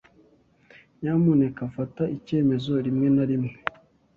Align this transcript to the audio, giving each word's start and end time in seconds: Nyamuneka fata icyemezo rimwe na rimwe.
Nyamuneka 0.99 1.61
fata 1.75 2.03
icyemezo 2.17 2.73
rimwe 2.85 3.07
na 3.15 3.23
rimwe. 3.29 3.53